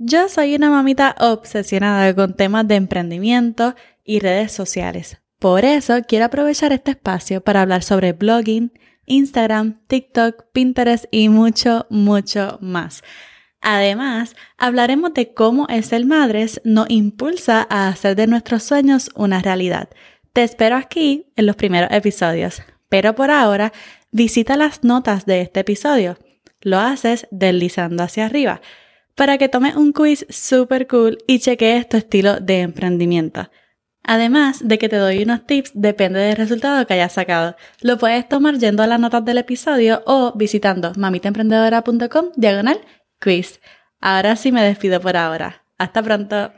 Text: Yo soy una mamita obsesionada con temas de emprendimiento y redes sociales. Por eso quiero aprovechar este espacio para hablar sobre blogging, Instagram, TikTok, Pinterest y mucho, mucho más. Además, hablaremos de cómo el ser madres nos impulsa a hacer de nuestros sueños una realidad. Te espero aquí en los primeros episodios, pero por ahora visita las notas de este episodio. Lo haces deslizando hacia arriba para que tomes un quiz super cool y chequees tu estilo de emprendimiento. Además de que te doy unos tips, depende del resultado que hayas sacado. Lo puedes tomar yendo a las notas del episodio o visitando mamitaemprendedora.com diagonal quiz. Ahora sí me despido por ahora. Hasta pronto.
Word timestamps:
Yo 0.00 0.28
soy 0.28 0.54
una 0.54 0.70
mamita 0.70 1.16
obsesionada 1.18 2.14
con 2.14 2.34
temas 2.34 2.68
de 2.68 2.76
emprendimiento 2.76 3.74
y 4.04 4.20
redes 4.20 4.52
sociales. 4.52 5.20
Por 5.40 5.64
eso 5.64 6.02
quiero 6.06 6.26
aprovechar 6.26 6.72
este 6.72 6.92
espacio 6.92 7.40
para 7.40 7.62
hablar 7.62 7.82
sobre 7.82 8.12
blogging, 8.12 8.70
Instagram, 9.06 9.80
TikTok, 9.88 10.44
Pinterest 10.52 11.06
y 11.10 11.28
mucho, 11.28 11.88
mucho 11.90 12.58
más. 12.60 13.02
Además, 13.60 14.36
hablaremos 14.56 15.14
de 15.14 15.34
cómo 15.34 15.66
el 15.66 15.82
ser 15.82 16.06
madres 16.06 16.60
nos 16.62 16.88
impulsa 16.90 17.66
a 17.68 17.88
hacer 17.88 18.14
de 18.14 18.28
nuestros 18.28 18.62
sueños 18.62 19.10
una 19.16 19.42
realidad. 19.42 19.88
Te 20.32 20.44
espero 20.44 20.76
aquí 20.76 21.26
en 21.34 21.46
los 21.46 21.56
primeros 21.56 21.90
episodios, 21.90 22.62
pero 22.88 23.16
por 23.16 23.32
ahora 23.32 23.72
visita 24.12 24.56
las 24.56 24.84
notas 24.84 25.26
de 25.26 25.40
este 25.40 25.58
episodio. 25.58 26.18
Lo 26.60 26.78
haces 26.78 27.26
deslizando 27.32 28.04
hacia 28.04 28.26
arriba 28.26 28.60
para 29.18 29.36
que 29.36 29.48
tomes 29.48 29.74
un 29.74 29.92
quiz 29.92 30.24
super 30.30 30.86
cool 30.86 31.18
y 31.26 31.40
chequees 31.40 31.88
tu 31.88 31.96
estilo 31.96 32.38
de 32.38 32.60
emprendimiento. 32.60 33.50
Además 34.04 34.60
de 34.66 34.78
que 34.78 34.88
te 34.88 34.94
doy 34.94 35.24
unos 35.24 35.44
tips, 35.44 35.72
depende 35.74 36.20
del 36.20 36.36
resultado 36.36 36.86
que 36.86 36.94
hayas 36.94 37.14
sacado. 37.14 37.56
Lo 37.80 37.98
puedes 37.98 38.28
tomar 38.28 38.58
yendo 38.58 38.84
a 38.84 38.86
las 38.86 39.00
notas 39.00 39.24
del 39.24 39.38
episodio 39.38 40.02
o 40.06 40.32
visitando 40.36 40.92
mamitaemprendedora.com 40.96 42.26
diagonal 42.36 42.80
quiz. 43.20 43.60
Ahora 44.00 44.36
sí 44.36 44.52
me 44.52 44.62
despido 44.62 45.00
por 45.00 45.16
ahora. 45.16 45.64
Hasta 45.78 46.00
pronto. 46.00 46.52